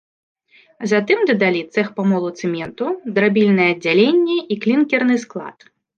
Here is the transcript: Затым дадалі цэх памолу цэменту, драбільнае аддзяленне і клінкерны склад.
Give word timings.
Затым 0.93 1.19
дадалі 1.31 1.59
цэх 1.75 1.87
памолу 1.99 2.29
цэменту, 2.39 2.85
драбільнае 3.19 3.69
аддзяленне 3.75 4.37
і 4.57 4.59
клінкерны 4.65 5.15
склад. 5.27 5.57